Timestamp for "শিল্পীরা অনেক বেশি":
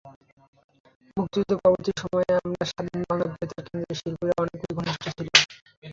3.99-4.73